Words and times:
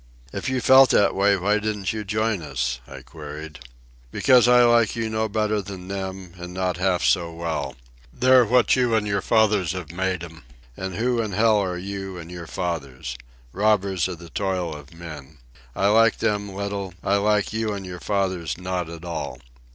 "If 0.33 0.49
you 0.49 0.61
felt 0.61 0.89
that 0.89 1.13
way, 1.13 1.37
why 1.37 1.59
didn't 1.59 1.93
you 1.93 2.03
join 2.03 2.41
us?" 2.41 2.79
I 2.87 3.03
queried. 3.03 3.59
"Because 4.11 4.47
I 4.47 4.63
like 4.63 4.95
you 4.95 5.11
no 5.11 5.29
better 5.29 5.61
than 5.61 5.89
them 5.89 6.33
an' 6.39 6.53
not 6.53 6.77
half 6.77 7.03
so 7.03 7.31
well. 7.31 7.75
They 8.11 8.31
are 8.31 8.43
what 8.45 8.75
you 8.75 8.95
an' 8.95 9.05
your 9.05 9.21
fathers 9.21 9.73
have 9.73 9.91
made 9.91 10.23
'em. 10.23 10.41
An' 10.75 10.93
who 10.93 11.21
in 11.21 11.33
hell 11.33 11.59
are 11.61 11.77
you 11.77 12.17
an' 12.17 12.31
your 12.31 12.47
fathers? 12.47 13.15
Robbers 13.51 14.07
of 14.07 14.17
the 14.17 14.31
toil 14.31 14.73
of 14.75 14.91
men. 14.91 15.37
I 15.75 15.85
like 15.89 16.17
them 16.17 16.49
little. 16.49 16.95
I 17.03 17.17
like 17.17 17.53
you 17.53 17.71
and 17.73 17.85
your 17.85 17.99
fathers 17.99 18.57
not 18.57 18.89
at 18.89 19.05
all. 19.05 19.39